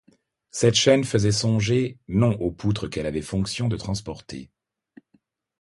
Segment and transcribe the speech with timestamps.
[0.49, 4.49] Cette chaîne faisait songer, non aux poutres qu'elle avait fonction de transporter.